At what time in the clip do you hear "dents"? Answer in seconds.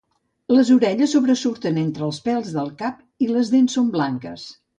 3.53-3.79